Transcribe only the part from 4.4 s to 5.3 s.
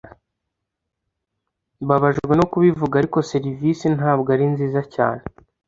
nziza cyane.